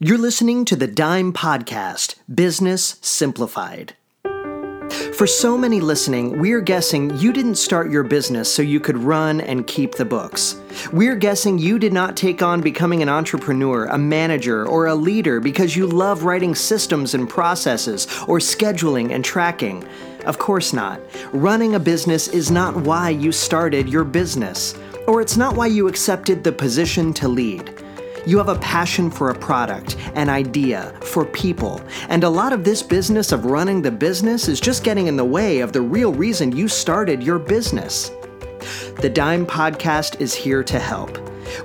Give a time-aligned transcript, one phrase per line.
[0.00, 3.96] You're listening to the Dime Podcast Business Simplified.
[5.16, 9.40] For so many listening, we're guessing you didn't start your business so you could run
[9.40, 10.54] and keep the books.
[10.92, 15.40] We're guessing you did not take on becoming an entrepreneur, a manager, or a leader
[15.40, 19.84] because you love writing systems and processes or scheduling and tracking.
[20.26, 21.00] Of course not.
[21.32, 24.78] Running a business is not why you started your business,
[25.08, 27.82] or it's not why you accepted the position to lead.
[28.28, 31.80] You have a passion for a product, an idea, for people,
[32.10, 35.24] and a lot of this business of running the business is just getting in the
[35.24, 38.10] way of the real reason you started your business.
[39.00, 41.16] The Dime Podcast is here to help.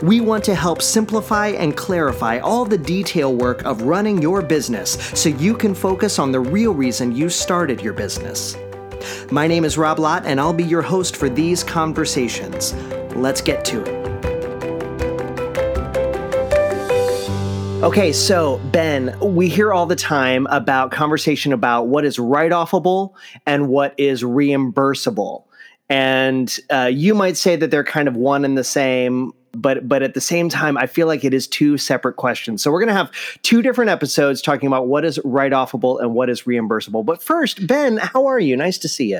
[0.02, 4.92] We want to help simplify and clarify all the detail work of running your business
[5.20, 8.56] so you can focus on the real reason you started your business.
[9.32, 12.74] My name is Rob Lott, and I'll be your host for these conversations.
[13.18, 14.03] Let's get to it.
[17.84, 23.14] Okay, so Ben, we hear all the time about conversation about what is write offable
[23.46, 25.44] and what is reimbursable.
[25.90, 30.02] And uh, you might say that they're kind of one and the same, but but
[30.02, 32.64] at the same time, I feel like it is two separate questions.
[32.64, 33.12] So we're going to have
[33.42, 37.06] two different episodes talking about what is write offable and what is reimbursable.
[37.06, 38.56] But first, Ben, how are you?
[38.56, 39.20] Nice to see you.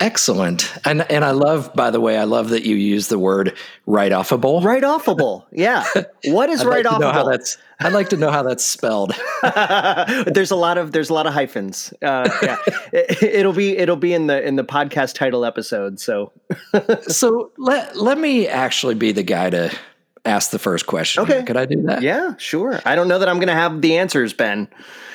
[0.00, 0.72] Excellent.
[0.84, 4.12] And and I love, by the way, I love that you use the word write
[4.12, 4.62] offable.
[4.62, 5.44] Write offable.
[5.50, 5.84] Yeah.
[6.24, 7.24] What is write offable?
[7.24, 9.12] Like that's I'd like to know how that's spelled.
[10.26, 11.92] there's a lot of there's a lot of hyphens.
[12.02, 12.56] Uh, yeah,
[12.92, 16.00] it, will be it'll be in the in the podcast title episode.
[16.00, 16.32] So,
[17.02, 19.76] so let let me actually be the guy to
[20.24, 21.22] ask the first question.
[21.22, 22.02] Okay, could I do that?
[22.02, 22.80] Yeah, sure.
[22.84, 24.68] I don't know that I'm going to have the answers, Ben.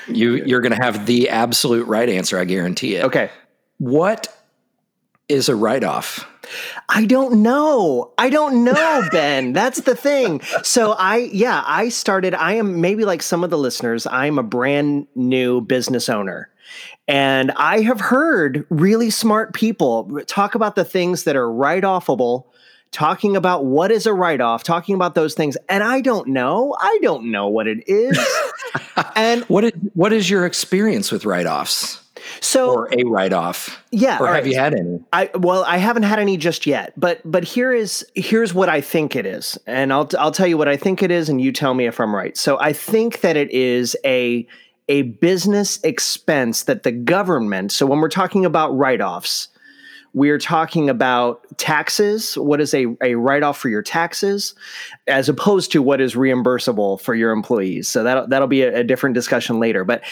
[0.08, 2.38] You you're going to have the absolute right answer.
[2.38, 3.04] I guarantee it.
[3.04, 3.30] Okay.
[3.78, 4.28] What
[5.28, 6.28] is a write off?
[6.88, 8.12] I don't know.
[8.18, 9.52] I don't know, Ben.
[9.52, 10.40] That's the thing.
[10.62, 14.42] So I yeah, I started I am maybe like some of the listeners, I'm a
[14.42, 16.50] brand new business owner.
[17.06, 22.46] And I have heard really smart people talk about the things that are write offable,
[22.92, 25.58] talking about what is a write off, talking about those things.
[25.68, 26.74] And I don't know.
[26.80, 28.18] I don't know what it is.
[29.16, 32.03] and what is, what is your experience with write offs?
[32.40, 33.82] So or a write off.
[33.90, 34.18] Yeah.
[34.18, 34.46] Or have right.
[34.46, 35.00] you had any?
[35.12, 36.92] I well, I haven't had any just yet.
[36.96, 39.58] But but here is here's what I think it is.
[39.66, 42.00] And I'll I'll tell you what I think it is and you tell me if
[42.00, 42.36] I'm right.
[42.36, 44.46] So I think that it is a
[44.88, 49.48] a business expense that the government, so when we're talking about write-offs,
[50.12, 52.38] we're talking about taxes.
[52.38, 54.54] What is a, a write off for your taxes,
[55.08, 57.88] as opposed to what is reimbursable for your employees?
[57.88, 59.84] So that that'll be a, a different discussion later.
[59.84, 60.02] But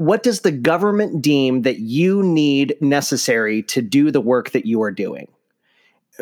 [0.00, 4.80] what does the government deem that you need necessary to do the work that you
[4.80, 5.28] are doing?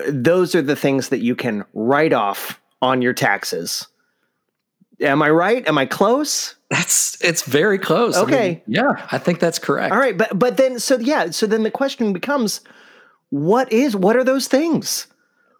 [0.08, 3.86] Those are the things that you can write off on your taxes.
[5.00, 5.64] Am I right?
[5.68, 6.56] Am I close?
[6.70, 8.16] That's it's very close.
[8.16, 8.36] Okay.
[8.36, 9.92] I mean, yeah, I think that's correct.
[9.92, 12.62] All right, but but then so yeah, so then the question becomes
[13.30, 15.06] what is what are those things?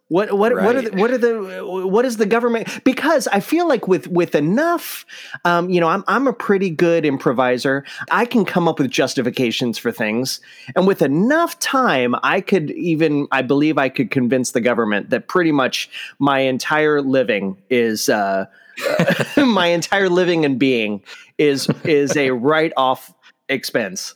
[0.08, 0.64] What what right.
[0.64, 2.82] what are the, what are the what is the government?
[2.82, 5.04] Because I feel like with with enough,
[5.44, 7.84] um, you know, I'm I'm a pretty good improviser.
[8.10, 10.40] I can come up with justifications for things,
[10.74, 15.28] and with enough time, I could even I believe I could convince the government that
[15.28, 18.46] pretty much my entire living is uh,
[19.36, 21.02] my entire living and being
[21.36, 23.12] is is a write off
[23.50, 24.14] expense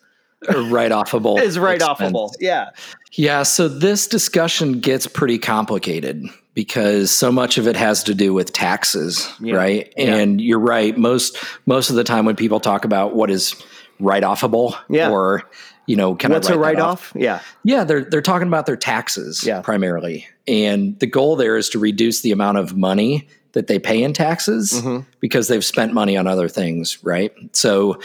[0.49, 2.71] write offable is write offable yeah
[3.13, 8.35] yeah so this discussion gets pretty complicated because so much of it has to do
[8.35, 9.55] with taxes yeah.
[9.55, 10.17] right yeah.
[10.17, 11.37] and you're right most
[11.67, 13.55] most of the time when people talk about what is
[14.01, 15.11] write offable yeah.
[15.11, 15.43] or
[15.87, 17.11] you know can what's I write a write off?
[17.11, 19.63] off yeah yeah they're they're talking about their taxes yeah.
[19.63, 24.03] primarily and the goal there is to reduce the amount of money that they pay
[24.03, 25.09] in taxes mm-hmm.
[25.21, 28.01] because they've spent money on other things right so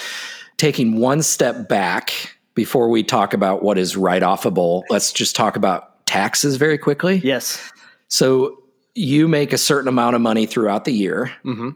[0.57, 5.56] taking one step back before we talk about what is write offable, let's just talk
[5.56, 7.18] about taxes very quickly.
[7.23, 7.72] Yes.
[8.07, 8.63] So
[8.95, 11.31] you make a certain amount of money throughout the year.
[11.45, 11.69] Mm-hmm.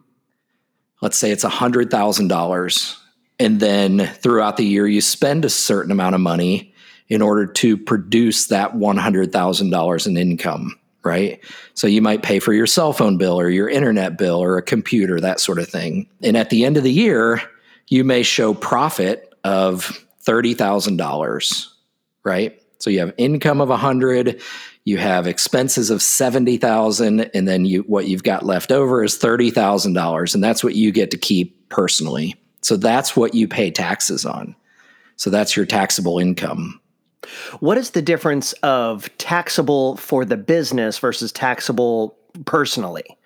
[1.01, 2.97] Let's say it's $100,000.
[3.39, 6.73] And then throughout the year, you spend a certain amount of money
[7.09, 11.43] in order to produce that $100,000 in income, right?
[11.73, 14.61] So you might pay for your cell phone bill or your internet bill or a
[14.61, 16.07] computer, that sort of thing.
[16.23, 17.41] And at the end of the year,
[17.91, 21.67] you may show profit of $30,000,
[22.23, 22.59] right?
[22.79, 24.41] So you have income of 100,
[24.85, 30.33] you have expenses of 70,000 and then you what you've got left over is $30,000
[30.33, 32.35] and that's what you get to keep personally.
[32.61, 34.55] So that's what you pay taxes on.
[35.17, 36.79] So that's your taxable income.
[37.59, 43.17] What is the difference of taxable for the business versus taxable personally?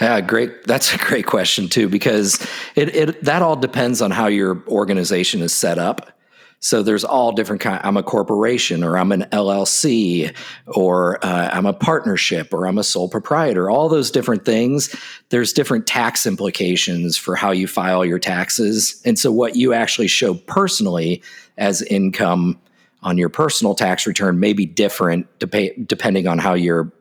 [0.00, 0.64] Yeah, great.
[0.64, 5.40] That's a great question too, because it, it that all depends on how your organization
[5.40, 6.18] is set up.
[6.60, 7.80] So there's all different kind.
[7.82, 10.32] I'm a corporation, or I'm an LLC,
[10.68, 13.68] or uh, I'm a partnership, or I'm a sole proprietor.
[13.68, 14.94] All those different things.
[15.30, 20.06] There's different tax implications for how you file your taxes, and so what you actually
[20.06, 21.22] show personally
[21.58, 22.60] as income
[23.02, 26.92] on your personal tax return may be different dep- depending on how your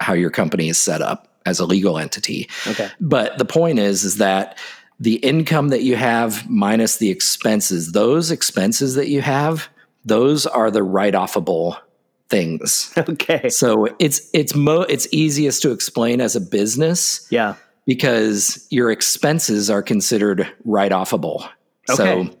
[0.00, 2.48] how your company is set up as a legal entity.
[2.66, 2.88] Okay.
[3.00, 4.58] But the point is, is that
[5.00, 9.68] the income that you have minus the expenses, those expenses that you have,
[10.04, 11.76] those are the write offable
[12.28, 12.92] things.
[12.98, 13.48] Okay.
[13.48, 17.54] So it's it's mo it's easiest to explain as a business Yeah.
[17.86, 21.48] because your expenses are considered write offable.
[21.90, 22.24] Okay.
[22.30, 22.36] So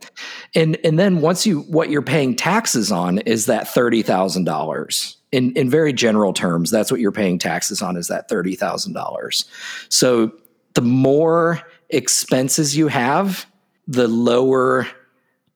[0.54, 5.16] and and then once you what you're paying taxes on is that thirty thousand dollars.
[5.32, 8.92] In in very general terms, that's what you're paying taxes on is that thirty thousand
[8.92, 9.46] dollars.
[9.88, 10.32] So
[10.74, 13.46] the more expenses you have,
[13.88, 14.86] the lower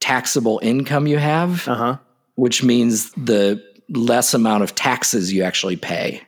[0.00, 1.96] taxable income you have, Uh huh.
[2.36, 6.20] which means the less amount of taxes you actually pay.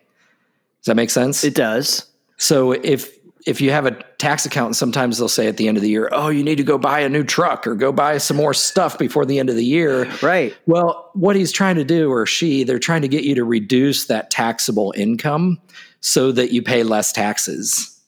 [0.81, 1.43] Does that make sense?
[1.43, 2.07] It does.
[2.37, 3.18] so if
[3.49, 6.11] if you have a tax accountant, sometimes they'll say at the end of the year,
[6.13, 8.99] "Oh, you need to go buy a new truck or go buy some more stuff
[8.99, 10.55] before the end of the year." Right.
[10.67, 14.05] Well, what he's trying to do, or she, they're trying to get you to reduce
[14.07, 15.59] that taxable income
[16.01, 17.99] so that you pay less taxes.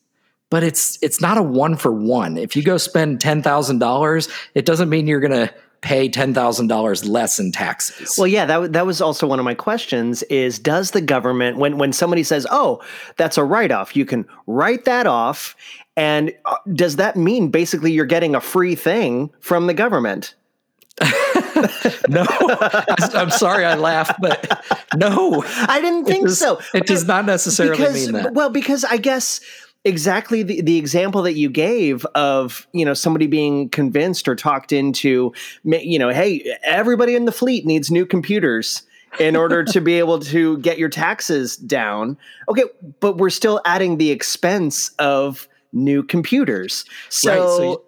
[0.51, 2.37] But it's it's not a one for one.
[2.37, 6.35] If you go spend ten thousand dollars, it doesn't mean you're going to pay ten
[6.35, 8.17] thousand dollars less in taxes.
[8.19, 10.23] Well, yeah, that that was also one of my questions.
[10.25, 12.83] Is does the government when when somebody says, "Oh,
[13.17, 15.57] that's a write off," you can write that off,
[15.97, 20.35] and uh, does that mean basically you're getting a free thing from the government?
[22.09, 22.27] no,
[23.15, 24.63] I'm sorry I laughed, but
[24.97, 26.61] no, I didn't think does- so.
[26.75, 28.35] it does not necessarily because mean that.
[28.35, 29.41] well because i guess
[29.85, 34.73] exactly the, the example that you gave of you know somebody being convinced or talked
[34.73, 35.33] into
[35.65, 38.83] you know hey everybody in the fleet needs new computers
[39.19, 42.17] in order to be able to get your taxes down
[42.49, 42.65] okay
[43.01, 47.83] but we're still adding the expense of new computers so, Right, so-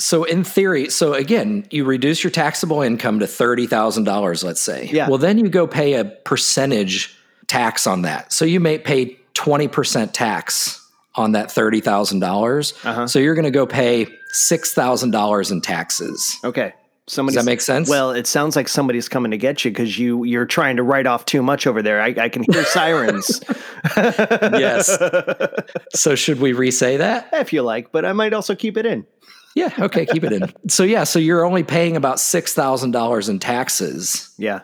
[0.00, 4.60] So in theory, so again, you reduce your taxable income to thirty thousand dollars, let's
[4.60, 4.88] say.
[4.92, 5.08] Yeah.
[5.08, 7.18] Well, then you go pay a percentage
[7.48, 8.32] tax on that.
[8.32, 10.77] So you may pay twenty percent tax
[11.18, 12.72] on that thirty thousand dollars.
[12.84, 13.06] Uh-huh.
[13.06, 16.36] So you're going to go pay six thousand dollars in taxes.
[16.44, 16.72] okay
[17.10, 17.88] somebody Does that make sense?
[17.88, 21.06] well it sounds like somebody's coming to get you because you you're trying to write
[21.06, 23.40] off too much over there i, I can hear sirens
[23.96, 24.98] yes.
[25.94, 27.28] So should we re-say that?
[27.32, 29.06] if you like, but I might also keep it in.
[29.54, 29.72] Yeah.
[29.78, 30.04] Okay.
[30.06, 30.52] Keep it in.
[30.68, 31.04] So yeah.
[31.04, 34.30] So you're only paying about six thousand dollars in taxes.
[34.36, 34.60] Yeah.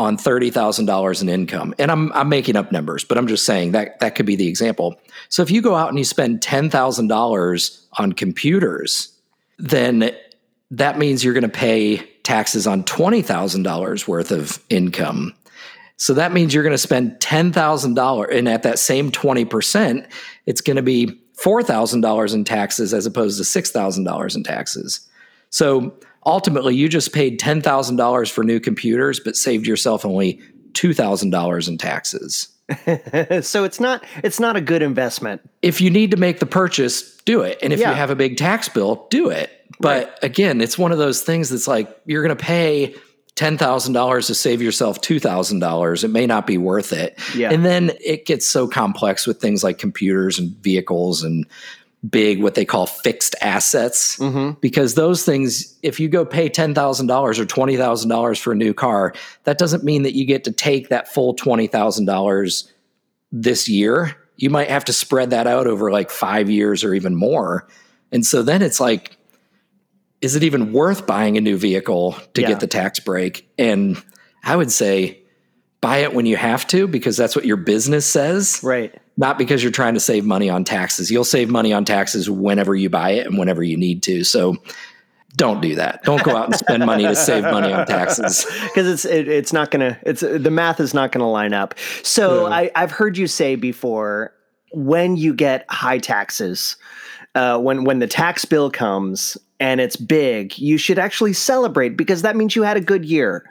[0.00, 3.44] On thirty thousand dollars in income, and I'm I'm making up numbers, but I'm just
[3.44, 4.98] saying that that could be the example.
[5.28, 9.12] So if you go out and you spend ten thousand dollars on computers,
[9.58, 10.10] then
[10.70, 15.34] that means you're going to pay taxes on twenty thousand dollars worth of income.
[15.98, 19.44] So that means you're going to spend ten thousand dollars, and at that same twenty
[19.44, 20.06] percent,
[20.46, 24.34] it's going to be four thousand dollars in taxes as opposed to six thousand dollars
[24.34, 25.06] in taxes.
[25.50, 25.92] So
[26.26, 30.40] ultimately, you just paid ten thousand dollars for new computers, but saved yourself only
[30.74, 32.48] two thousand dollars in taxes.
[33.42, 35.40] so it's not it's not a good investment.
[35.62, 37.58] If you need to make the purchase, do it.
[37.62, 37.90] And if Yeah.
[37.90, 39.50] you have a big tax bill, do it.
[39.80, 42.94] But again, it's one of those things that's like you're going to pay
[43.34, 46.04] ten thousand dollars to save yourself two thousand dollars.
[46.04, 47.18] It may not be worth it.
[47.34, 47.50] Yeah.
[47.50, 51.46] And then it gets so complex with things like computers and vehicles and
[52.08, 54.16] big what they call fixed assets.
[54.16, 54.58] Mm-hmm.
[54.60, 59.14] Because those things if you go pay $10,000 or $20,000 for a new car
[59.44, 62.70] that doesn't mean that you get to take that full $20,000
[63.32, 64.16] this year.
[64.36, 67.68] You might have to spread that out over like 5 years or even more.
[68.12, 69.16] And so then it's like
[70.22, 72.48] is it even worth buying a new vehicle to Yeah.
[72.48, 73.48] get the tax break?
[73.58, 74.02] And
[74.42, 75.19] i would say
[75.80, 78.94] buy it when you have to because that's what your business says Right.
[79.16, 81.10] not because you're trying to save money on taxes.
[81.10, 84.24] You'll save money on taxes whenever you buy it and whenever you need to.
[84.24, 84.56] So
[85.36, 86.02] don't do that.
[86.02, 88.46] Don't go out and spend money to save money on taxes.
[88.64, 91.74] Because it's it, it's not gonna it's the math is not gonna line up.
[92.02, 94.32] So I, I've heard you say before
[94.72, 96.76] when you get high taxes,
[97.34, 102.22] uh, when when the tax bill comes and it's big, you should actually celebrate because
[102.22, 103.48] that means you had a good year.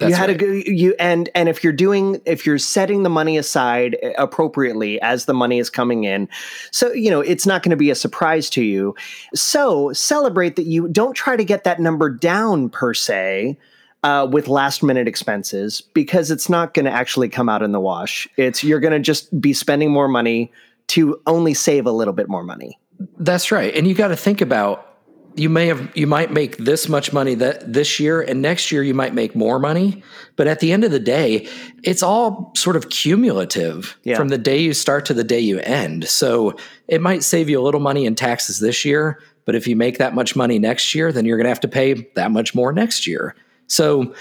[0.00, 0.64] You That's had a right.
[0.64, 5.26] good you and and if you're doing if you're setting the money aside appropriately as
[5.26, 6.28] the money is coming in
[6.70, 8.94] so you know it's not going to be a surprise to you
[9.34, 13.58] so celebrate that you don't try to get that number down per se
[14.02, 17.80] uh, with last minute expenses because it's not going to actually come out in the
[17.80, 20.50] wash it's you're going to just be spending more money
[20.90, 22.76] to only save a little bit more money.
[23.20, 23.72] That's right.
[23.76, 24.89] And you got to think about
[25.36, 28.82] you may have you might make this much money that this year and next year
[28.82, 30.02] you might make more money.
[30.36, 31.48] But at the end of the day
[31.82, 34.16] it's all sort of cumulative yeah.
[34.16, 36.08] from the day you start to the day you end.
[36.08, 36.56] So
[36.88, 39.98] it might save you a little money in taxes this year but if you make
[39.98, 42.72] that much money next year then you're going to have to pay that much more
[42.72, 43.34] next year.
[43.66, 44.14] So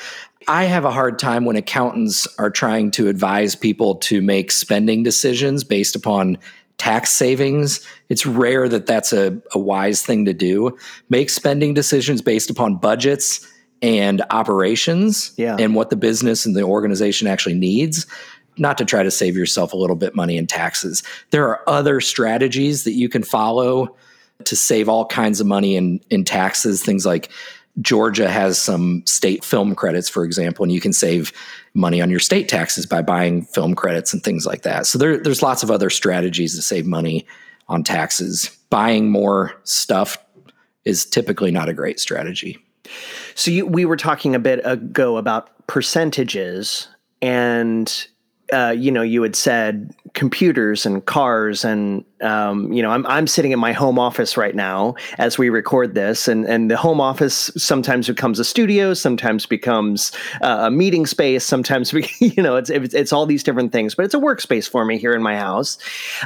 [0.47, 5.03] I have a hard time when accountants are trying to advise people to make spending
[5.03, 6.37] decisions based upon
[6.79, 7.85] tax savings.
[8.09, 10.75] It's rare that that's a, a wise thing to do.
[11.09, 13.47] Make spending decisions based upon budgets
[13.81, 15.55] and operations yeah.
[15.59, 18.07] and what the business and the organization actually needs
[18.57, 21.03] not to try to save yourself a little bit money in taxes.
[21.29, 23.95] There are other strategies that you can follow
[24.45, 27.29] to save all kinds of money in in taxes, things like
[27.81, 31.31] Georgia has some state film credits, for example, and you can save
[31.73, 34.85] money on your state taxes by buying film credits and things like that.
[34.87, 37.25] So there, there's lots of other strategies to save money
[37.67, 38.57] on taxes.
[38.69, 40.17] Buying more stuff
[40.85, 42.57] is typically not a great strategy.
[43.35, 46.87] So you, we were talking a bit ago about percentages,
[47.21, 48.07] and
[48.51, 53.27] uh, you know, you had said computers and cars and um, you know I'm I'm
[53.27, 57.01] sitting in my home office right now as we record this and and the home
[57.01, 60.11] office sometimes becomes a studio sometimes becomes
[60.41, 63.95] uh, a meeting space sometimes we, you know it's, it's, it's all these different things
[63.95, 65.77] but it's a workspace for me here in my house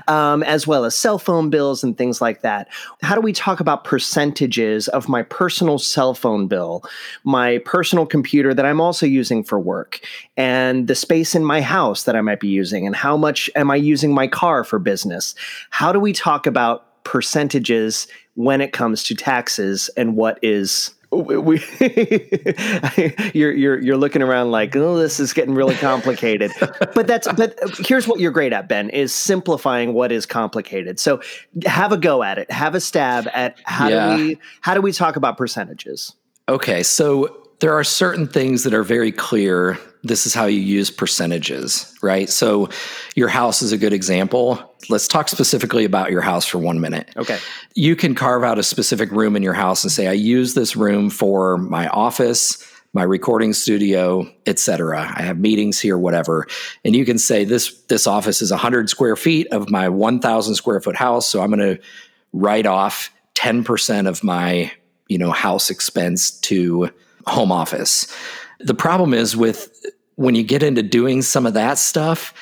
[0.07, 2.67] um, as well as cell phone bills and things like that
[3.01, 6.83] how do we talk about percentages of my personal cell phone bill
[7.23, 10.00] my personal computer that I'm also using for work
[10.38, 13.69] and the space in my house that I might be using and how much am
[13.71, 15.35] I using my car for business?
[15.84, 21.62] How do we talk about percentages when it comes to taxes and what is we
[23.34, 26.52] you're you're you're looking around like oh this is getting really complicated
[26.96, 31.22] but that's but here's what you're great at Ben is simplifying what is complicated so
[31.66, 34.16] have a go at it have a stab at how yeah.
[34.16, 36.16] do we how do we talk about percentages
[36.48, 39.80] okay so there are certain things that are very clear.
[40.05, 42.29] This is how you use percentages, right?
[42.29, 42.69] So,
[43.15, 44.75] your house is a good example.
[44.89, 47.10] Let's talk specifically about your house for one minute.
[47.15, 47.39] Okay.
[47.74, 50.75] You can carve out a specific room in your house and say, I use this
[50.75, 52.62] room for my office,
[52.93, 55.00] my recording studio, etc.
[55.15, 56.48] I have meetings here, whatever.
[56.86, 60.81] And you can say this this office is 100 square feet of my 1,000 square
[60.81, 61.81] foot house, so I'm going to
[62.33, 64.72] write off 10% of my
[65.07, 66.89] you know house expense to
[67.25, 68.13] home office.
[68.60, 69.69] The problem is with
[70.15, 72.34] when you get into doing some of that stuff,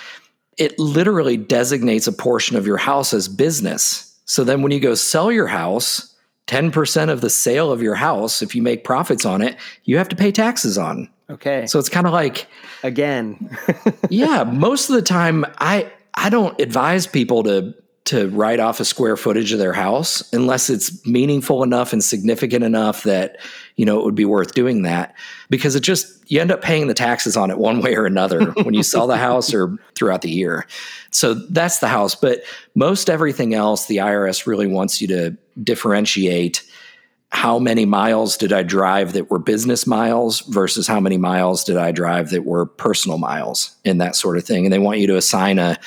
[0.57, 4.19] it literally designates a portion of your house as business.
[4.25, 6.15] So then when you go sell your house,
[6.47, 10.09] 10% of the sale of your house, if you make profits on it, you have
[10.09, 11.09] to pay taxes on.
[11.29, 11.65] Okay.
[11.65, 12.47] So it's kind of like
[12.83, 13.57] again.
[14.09, 17.73] yeah, most of the time I I don't advise people to
[18.05, 22.63] to write off a square footage of their house unless it's meaningful enough and significant
[22.63, 23.37] enough that
[23.75, 25.15] you know it would be worth doing that.
[25.49, 28.51] Because it just you end up paying the taxes on it one way or another
[28.63, 30.65] when you sell the house or throughout the year.
[31.11, 32.15] So that's the house.
[32.15, 32.41] But
[32.73, 36.63] most everything else the IRS really wants you to differentiate
[37.31, 41.77] how many miles did I drive that were business miles versus how many miles did
[41.77, 44.65] I drive that were personal miles and that sort of thing.
[44.65, 45.79] And they want you to assign a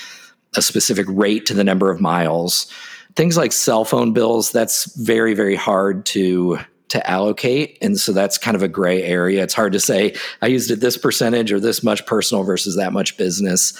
[0.56, 2.66] a specific rate to the number of miles.
[3.16, 6.58] Things like cell phone bills, that's very, very hard to
[6.94, 7.76] to allocate.
[7.82, 9.42] And so that's kind of a gray area.
[9.42, 12.92] It's hard to say, I used it this percentage or this much personal versus that
[12.92, 13.76] much business.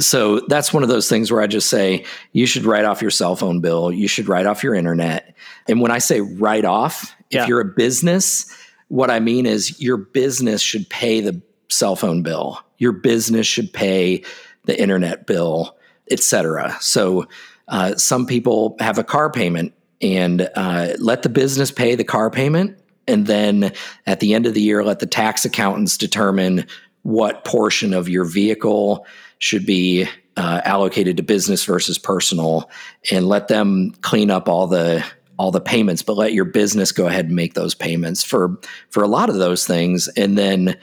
[0.00, 3.12] So that's one of those things where I just say, you should write off your
[3.12, 3.92] cell phone bill.
[3.92, 5.36] You should write off your internet.
[5.68, 7.42] And when I say write off, yeah.
[7.42, 8.52] if you're a business,
[8.88, 12.60] what I mean is your business should pay the cell phone bill.
[12.78, 14.24] Your business should pay
[14.64, 15.75] the internet bill
[16.10, 16.76] etc.
[16.80, 17.26] So
[17.68, 22.30] uh, some people have a car payment and uh, let the business pay the car
[22.30, 23.72] payment, and then
[24.06, 26.66] at the end of the year, let the tax accountants determine
[27.02, 29.06] what portion of your vehicle
[29.38, 32.70] should be uh, allocated to business versus personal,
[33.10, 35.04] and let them clean up all the
[35.38, 38.58] all the payments, but let your business go ahead and make those payments for
[38.90, 40.76] for a lot of those things, and then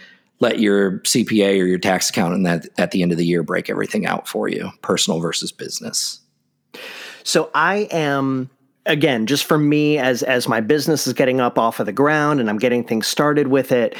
[0.44, 3.70] let your CPA or your tax accountant that at the end of the year break
[3.70, 6.20] everything out for you, personal versus business.
[7.24, 8.50] So I am
[8.86, 12.42] again just for me as as my business is getting up off of the ground
[12.42, 13.96] and I'm getting things started with it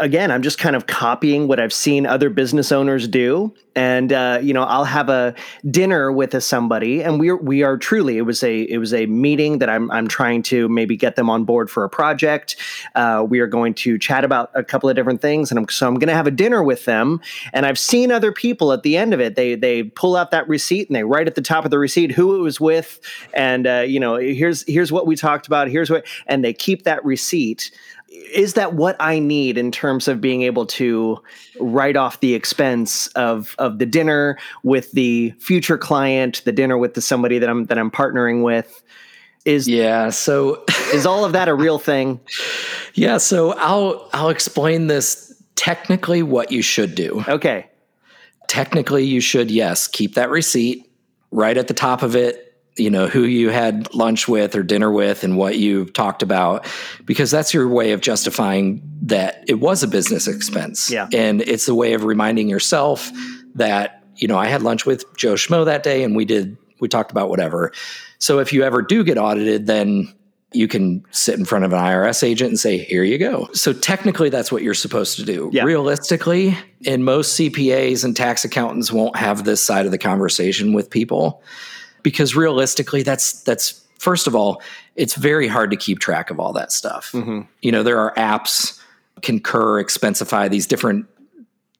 [0.00, 3.54] again, I'm just kind of copying what I've seen other business owners do.
[3.74, 5.34] And uh, you know, I'll have a
[5.70, 8.18] dinner with a somebody, and we're we are truly.
[8.18, 11.30] It was a it was a meeting that I'm I'm trying to maybe get them
[11.30, 12.56] on board for a project.
[12.94, 15.88] Uh, we are going to chat about a couple of different things, and I'm, so
[15.88, 17.22] I'm going to have a dinner with them.
[17.54, 19.36] And I've seen other people at the end of it.
[19.36, 22.12] They they pull out that receipt and they write at the top of the receipt
[22.12, 23.00] who it was with,
[23.32, 25.68] and uh, you know, here's here's what we talked about.
[25.68, 27.70] Here's what, and they keep that receipt
[28.12, 31.18] is that what I need in terms of being able to
[31.58, 36.94] write off the expense of of the dinner with the future client, the dinner with
[36.94, 38.82] the somebody that I'm that I'm partnering with?
[39.44, 42.20] Is yeah, so is all of that a real thing?
[42.94, 47.24] Yeah, so I'll I'll explain this technically what you should do.
[47.28, 47.68] Okay.
[48.48, 50.88] Technically you should yes, keep that receipt
[51.32, 54.90] write at the top of it you know who you had lunch with or dinner
[54.90, 56.66] with and what you've talked about
[57.04, 61.68] because that's your way of justifying that it was a business expense yeah and it's
[61.68, 63.10] a way of reminding yourself
[63.54, 66.88] that you know i had lunch with joe schmo that day and we did we
[66.88, 67.72] talked about whatever
[68.18, 70.12] so if you ever do get audited then
[70.54, 73.48] you can sit in front of an IRS agent and say, here you go.
[73.54, 75.48] So technically, that's what you're supposed to do.
[75.50, 75.64] Yeah.
[75.64, 80.90] Realistically, and most CPAs and tax accountants won't have this side of the conversation with
[80.90, 81.42] people
[82.02, 84.62] because realistically that's that's first of all
[84.96, 87.12] it's very hard to keep track of all that stuff.
[87.12, 87.42] Mm-hmm.
[87.60, 88.78] you know there are apps
[89.22, 91.06] concur expensify these different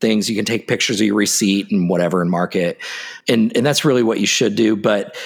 [0.01, 0.29] things.
[0.29, 2.79] You can take pictures of your receipt and whatever and mark it.
[3.29, 4.77] And and that's really what you should do.
[4.77, 5.17] But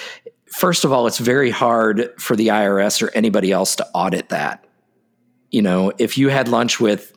[0.45, 4.65] first of all it's very hard for the IRS or anybody else to audit that.
[5.51, 7.13] You know if you had lunch with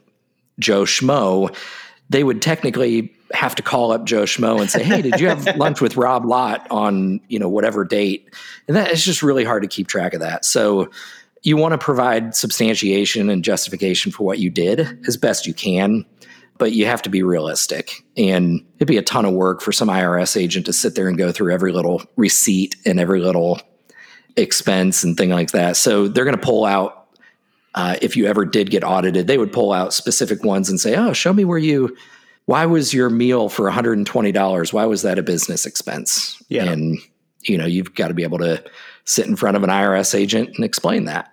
[0.59, 1.55] Joe Schmo
[2.09, 5.45] they would technically have to call up Joe Schmo and say, "Hey, did you have
[5.57, 8.35] lunch with Rob Lott on you know whatever date?"
[8.69, 10.45] And that it's just really hard to keep track of that.
[10.45, 10.91] So
[11.43, 16.05] you want to provide substantiation and justification for what you did as best you can,
[16.59, 18.05] but you have to be realistic.
[18.17, 21.17] And it'd be a ton of work for some IRS agent to sit there and
[21.17, 23.59] go through every little receipt and every little
[24.37, 25.77] expense and thing like that.
[25.77, 26.97] So they're going to pull out.
[27.73, 30.97] Uh, if you ever did get audited, they would pull out specific ones and say,
[30.97, 31.97] "Oh, show me where you
[32.47, 34.73] why was your meal for $120?
[34.73, 36.43] Why was that a business expense?
[36.49, 36.65] Yeah.
[36.65, 36.99] And,
[37.43, 38.63] you know, you've got to be able to
[39.05, 41.33] sit in front of an IRS agent and explain that.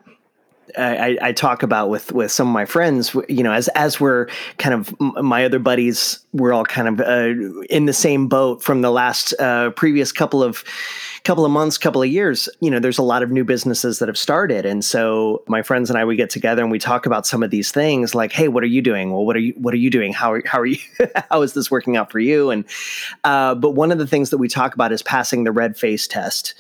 [0.77, 4.27] I, I, talk about with with some of my friends, you know, as as we're
[4.57, 8.82] kind of my other buddies, we're all kind of uh, in the same boat from
[8.82, 10.63] the last uh, previous couple of
[11.27, 14.07] couple of months, couple of years, you know, there's a lot of new businesses that
[14.07, 14.65] have started.
[14.65, 17.51] And so my friends and I, we get together and we talk about some of
[17.51, 19.11] these things like, Hey, what are you doing?
[19.11, 20.13] Well, what are you, what are you doing?
[20.13, 20.77] How are, how are you,
[21.29, 22.49] how is this working out for you?
[22.49, 22.63] And,
[23.25, 26.07] uh, but one of the things that we talk about is passing the red face
[26.07, 26.53] test.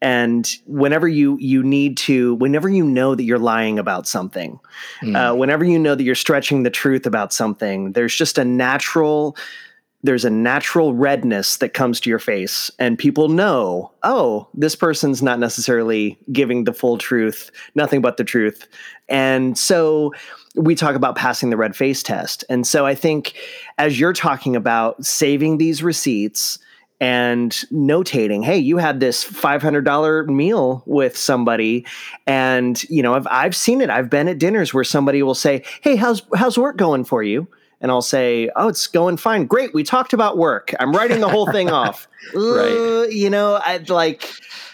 [0.00, 4.60] And whenever you you need to, whenever you know that you're lying about something,
[5.02, 5.16] mm.
[5.16, 9.36] uh, whenever you know that you're stretching the truth about something, there's just a natural
[10.02, 15.22] there's a natural redness that comes to your face and people know oh this person's
[15.22, 18.68] not necessarily giving the full truth nothing but the truth.
[19.08, 20.12] And so
[20.54, 22.44] we talk about passing the red face test.
[22.48, 23.34] And so i think
[23.78, 26.58] as you're talking about saving these receipts
[27.00, 31.86] and notating hey you had this $500 meal with somebody
[32.26, 33.90] and you know I've, I've seen it.
[33.90, 37.48] I've been at dinners where somebody will say hey how's how's work going for you
[37.80, 39.46] and I'll say, "Oh, it's going fine.
[39.46, 39.74] Great.
[39.74, 40.74] We talked about work.
[40.80, 43.04] I'm writing the whole thing off." right.
[43.04, 44.30] Uh, you know, I like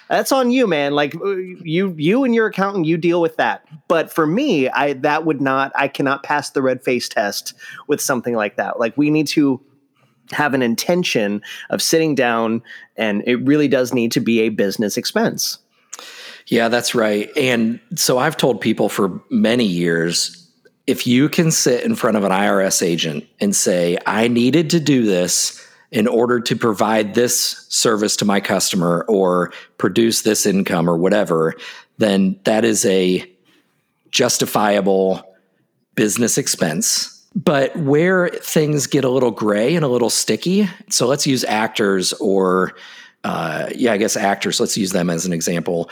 [0.09, 0.93] that's on you, man.
[0.95, 3.67] Like uh, you you and your accountant, you deal with that.
[3.89, 7.55] But for me, I that would not I cannot pass the red face test
[7.89, 8.79] with something like that.
[8.79, 9.61] Like we need to
[10.31, 12.63] have an intention of sitting down
[12.97, 15.59] and it really does need to be a business expense.
[16.47, 17.31] Yeah, that's right.
[17.37, 20.44] And so I've told people for many years
[20.87, 24.81] if you can sit in front of an IRS agent and say, I needed to
[24.81, 30.91] do this in order to provide this service to my customer or produce this income
[30.91, 31.55] or whatever,
[31.99, 33.25] then that is a
[34.11, 35.23] justifiable
[35.95, 37.11] business expense.
[37.37, 42.13] But where things get a little gray and a little sticky, so let's use actors
[42.15, 42.75] or,
[43.25, 45.91] uh, yeah, I guess actors, let's use them as an example.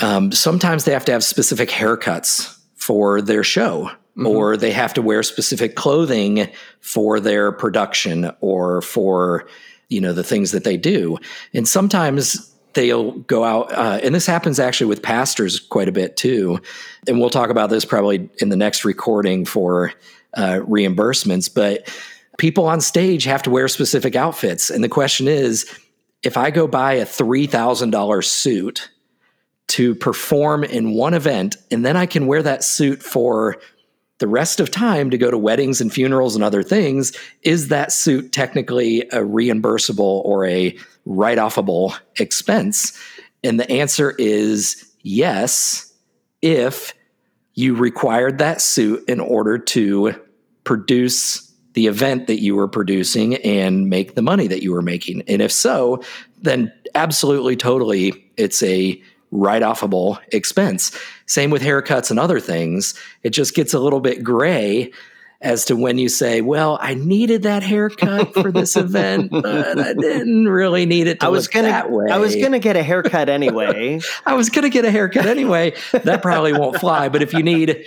[0.00, 4.26] Um, sometimes they have to have specific haircuts for their show mm-hmm.
[4.26, 9.46] or they have to wear specific clothing for their production or for
[9.88, 11.16] you know the things that they do.
[11.54, 16.16] And sometimes they'll go out uh, and this happens actually with pastors quite a bit
[16.16, 16.58] too.
[17.06, 19.92] And we'll talk about this probably in the next recording for
[20.34, 21.88] uh, reimbursements but
[22.38, 24.70] people on stage have to wear specific outfits.
[24.70, 25.70] And the question is
[26.24, 28.90] if i go buy a $3000 suit
[29.72, 33.56] to perform in one event, and then I can wear that suit for
[34.18, 37.90] the rest of time to go to weddings and funerals and other things, is that
[37.90, 42.96] suit technically a reimbursable or a write offable expense?
[43.42, 45.90] And the answer is yes,
[46.42, 46.92] if
[47.54, 50.14] you required that suit in order to
[50.64, 55.22] produce the event that you were producing and make the money that you were making.
[55.26, 56.02] And if so,
[56.42, 60.96] then absolutely, totally, it's a write offable expense.
[61.26, 62.94] Same with haircuts and other things.
[63.22, 64.92] It just gets a little bit gray
[65.40, 69.92] as to when you say, "Well, I needed that haircut for this event, but I
[69.94, 72.76] didn't really need it to I was gonna, that way." I was going to get
[72.76, 74.00] a haircut anyway.
[74.26, 75.74] I was going to get a haircut anyway.
[75.92, 77.08] that probably won't fly.
[77.08, 77.84] But if you need,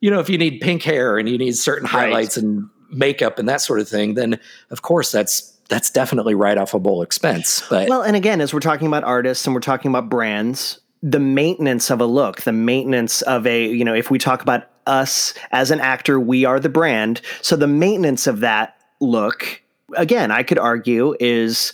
[0.00, 2.44] you know, if you need pink hair and you need certain highlights right.
[2.44, 4.38] and makeup and that sort of thing, then
[4.70, 7.62] of course that's that's definitely write offable expense.
[7.68, 11.20] But well, and again, as we're talking about artists and we're talking about brands, the
[11.20, 15.34] maintenance of a look, the maintenance of a, you know, if we talk about us
[15.52, 17.20] as an actor, we are the brand.
[17.42, 19.62] So the maintenance of that look,
[19.94, 21.72] again, I could argue is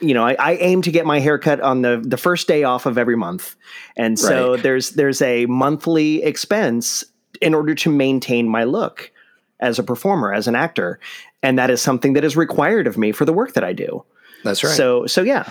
[0.00, 2.86] you know, I, I, aim to get my haircut on the the first day off
[2.86, 3.56] of every month,
[3.96, 4.62] and so right.
[4.62, 7.04] there's there's a monthly expense
[7.40, 9.10] in order to maintain my look
[9.60, 11.00] as a performer, as an actor,
[11.42, 14.04] and that is something that is required of me for the work that I do.
[14.44, 14.72] That's right.
[14.72, 15.50] So so yeah,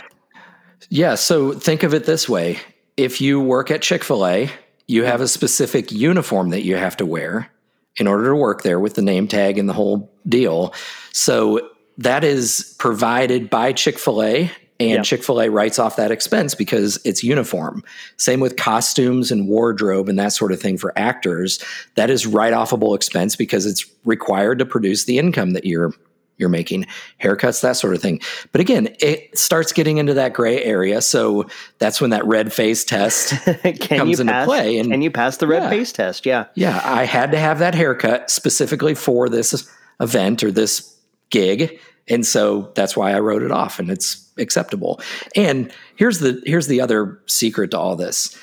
[0.89, 1.15] yeah.
[1.15, 2.60] So think of it this way:
[2.98, 4.52] if you work at Chick Fil A
[4.88, 7.52] you have a specific uniform that you have to wear
[7.98, 10.74] in order to work there with the name tag and the whole deal.
[11.12, 15.04] So that is provided by Chick fil A, and yep.
[15.06, 17.84] Chick fil A writes off that expense because it's uniform.
[18.18, 21.64] Same with costumes and wardrobe and that sort of thing for actors.
[21.96, 25.94] That is write offable expense because it's required to produce the income that you're
[26.38, 26.86] you're making,
[27.21, 28.21] haircuts, that sort of thing.
[28.52, 31.02] But again, it starts getting into that gray area.
[31.02, 31.48] So
[31.80, 33.30] that's when that red face test
[33.82, 34.78] comes into pass, play.
[34.78, 36.26] And can you pass the red yeah, face test?
[36.26, 36.45] Yeah.
[36.56, 36.82] Yeah.
[36.84, 39.69] I had to have that haircut specifically for this
[40.00, 40.95] event or this
[41.30, 41.80] gig.
[42.08, 45.00] And so that's why I wrote it off and it's acceptable.
[45.36, 48.38] And here's the here's the other secret to all this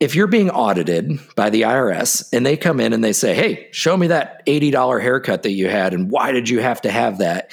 [0.00, 3.68] if you're being audited by the IRS and they come in and they say, Hey,
[3.70, 7.18] show me that $80 haircut that you had, and why did you have to have
[7.18, 7.52] that?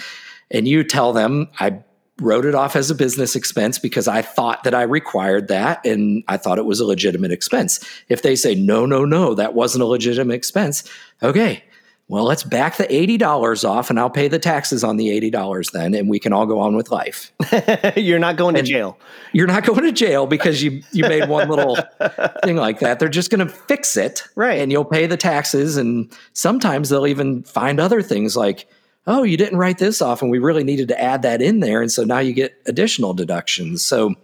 [0.50, 1.84] And you tell them, I
[2.20, 6.24] wrote it off as a business expense because I thought that I required that and
[6.28, 7.86] I thought it was a legitimate expense.
[8.08, 10.90] If they say, No, no, no, that wasn't a legitimate expense,
[11.22, 11.64] okay,
[12.10, 15.94] well, let's back the $80 off and I'll pay the taxes on the $80 then
[15.94, 17.34] and we can all go on with life.
[17.98, 18.98] you're not going and to jail.
[19.34, 21.76] You're not going to jail because you you made one little
[22.44, 23.00] thing like that.
[23.00, 24.24] They're just going to fix it.
[24.36, 24.60] Right.
[24.60, 28.68] And you'll pay the taxes and sometimes they'll even find other things like
[29.10, 31.82] oh, you didn't write this off and we really needed to add that in there
[31.82, 33.84] and so now you get additional deductions.
[33.84, 34.16] So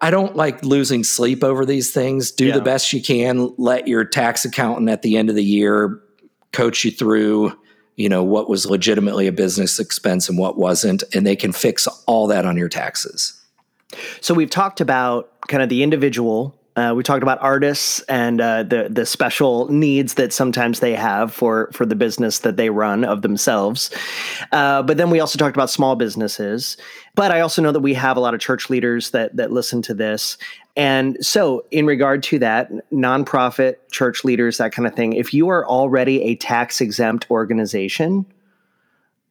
[0.00, 2.30] I don't like losing sleep over these things.
[2.30, 2.54] Do yeah.
[2.54, 3.54] the best you can.
[3.58, 6.00] Let your tax accountant at the end of the year
[6.56, 7.52] coach you through
[7.96, 11.86] you know what was legitimately a business expense and what wasn't and they can fix
[12.06, 13.38] all that on your taxes.
[14.22, 18.62] So we've talked about kind of the individual uh, we talked about artists and uh,
[18.62, 23.02] the the special needs that sometimes they have for for the business that they run
[23.02, 23.90] of themselves.
[24.52, 26.76] Uh, but then we also talked about small businesses.
[27.14, 29.80] But I also know that we have a lot of church leaders that that listen
[29.82, 30.36] to this.
[30.76, 35.48] And so, in regard to that, nonprofit church leaders, that kind of thing, if you
[35.48, 38.26] are already a tax exempt organization,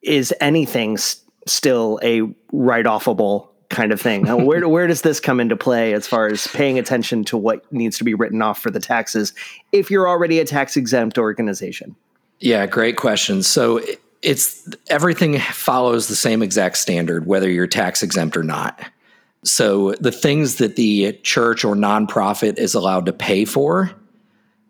[0.01, 0.97] is anything
[1.45, 4.23] still a write offable kind of thing.
[4.23, 7.71] Now, where where does this come into play as far as paying attention to what
[7.71, 9.34] needs to be written off for the taxes
[9.71, 11.95] if you're already a tax exempt organization?
[12.39, 13.43] Yeah, great question.
[13.43, 13.82] So
[14.21, 18.80] it's everything follows the same exact standard whether you're tax exempt or not.
[19.43, 23.91] So the things that the church or nonprofit is allowed to pay for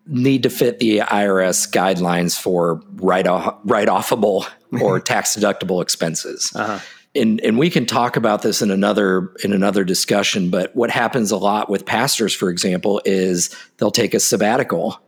[0.06, 4.46] need to fit the IRS guidelines for write off write offable
[4.80, 6.52] or tax deductible expenses.
[6.54, 6.78] Uh-huh
[7.16, 11.30] and and we can talk about this in another in another discussion but what happens
[11.30, 15.00] a lot with pastors for example is they'll take a sabbatical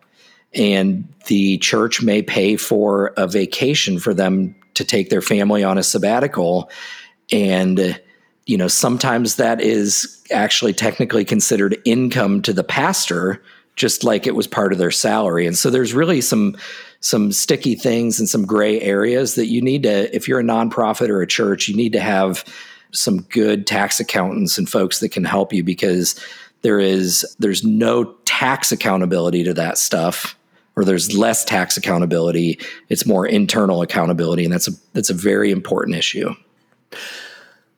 [0.54, 5.76] and the church may pay for a vacation for them to take their family on
[5.78, 6.70] a sabbatical.
[7.30, 8.00] And
[8.46, 13.42] you know sometimes that is actually technically considered income to the pastor
[13.78, 15.46] just like it was part of their salary.
[15.46, 16.56] And so there's really some
[17.00, 21.08] some sticky things and some gray areas that you need to, if you're a nonprofit
[21.10, 22.44] or a church, you need to have
[22.90, 26.20] some good tax accountants and folks that can help you because
[26.62, 30.36] there is there's no tax accountability to that stuff
[30.74, 32.58] or there's less tax accountability.
[32.88, 36.34] It's more internal accountability and that's a that's a very important issue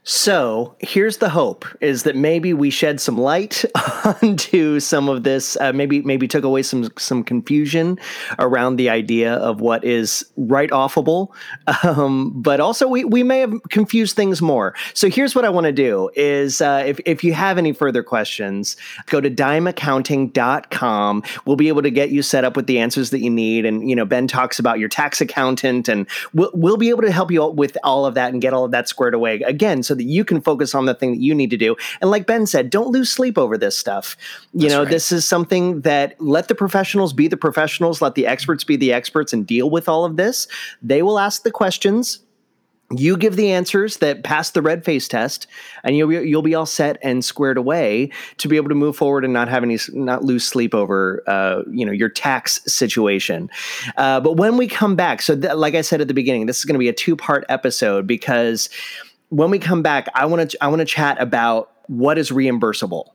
[0.02, 3.66] So here's the hope: is that maybe we shed some light
[4.22, 5.58] onto some of this.
[5.60, 7.98] Uh, maybe maybe took away some some confusion
[8.38, 11.28] around the idea of what is write offable,
[11.84, 14.74] um, but also we we may have confused things more.
[14.94, 18.02] So here's what I want to do: is uh, if if you have any further
[18.02, 21.22] questions, go to dimeaccounting.com.
[21.44, 23.86] We'll be able to get you set up with the answers that you need, and
[23.86, 27.30] you know Ben talks about your tax accountant, and we'll we'll be able to help
[27.30, 30.04] you with all of that and get all of that squared away again so that
[30.04, 31.74] you can focus on the thing that you need to do.
[32.00, 34.16] And like Ben said, don't lose sleep over this stuff.
[34.52, 34.88] You That's know, right.
[34.88, 38.92] this is something that let the professionals be the professionals, let the experts be the
[38.92, 40.46] experts and deal with all of this.
[40.80, 42.20] They will ask the questions
[42.90, 45.46] you give the answers that pass the red face test
[45.84, 48.96] and you'll be, you'll be all set and squared away to be able to move
[48.96, 53.48] forward and not have any not lose sleep over uh, you know your tax situation
[53.96, 56.58] uh, but when we come back so th- like i said at the beginning this
[56.58, 58.68] is going to be a two part episode because
[59.30, 63.06] when we come back, I want to I want to chat about what is reimbursable.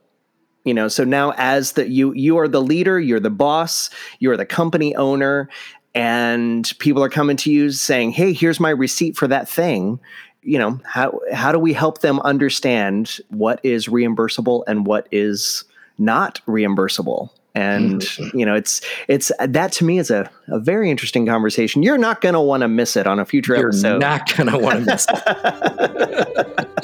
[0.64, 4.36] You know, so now as the you you are the leader, you're the boss, you're
[4.36, 5.48] the company owner,
[5.94, 10.00] and people are coming to you saying, "Hey, here's my receipt for that thing."
[10.42, 15.64] You know, how how do we help them understand what is reimbursable and what is
[15.98, 17.30] not reimbursable?
[17.56, 21.82] And you know it's it's that to me is a, a very interesting conversation.
[21.82, 23.98] You're not going to want to miss it on a future you're episode.
[23.98, 26.68] not going to want to miss it.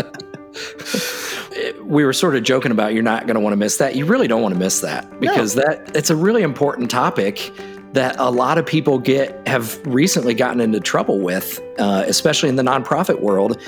[1.84, 3.94] We were sort of joking about you're not going to want to miss that.
[3.94, 5.62] You really don't want to miss that because no.
[5.62, 7.52] that it's a really important topic
[7.92, 12.56] that a lot of people get have recently gotten into trouble with uh, especially in
[12.56, 13.60] the nonprofit world.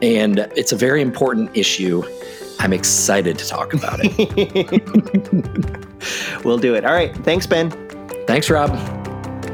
[0.00, 2.04] And it's a very important issue.
[2.60, 5.78] I'm excited to talk about it.
[6.44, 6.84] we'll do it.
[6.84, 7.14] All right.
[7.18, 7.70] Thanks, Ben.
[8.26, 8.70] Thanks, Rob.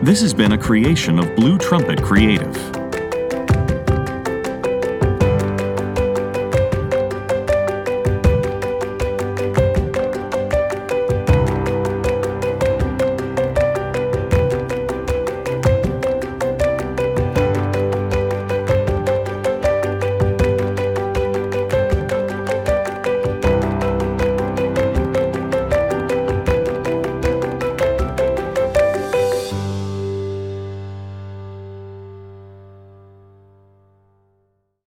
[0.05, 2.78] This has been a creation of Blue Trumpet Creative.